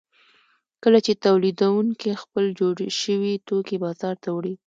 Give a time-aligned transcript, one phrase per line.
[0.83, 4.53] کله چې تولیدونکي خپل جوړ شوي توکي بازار ته وړي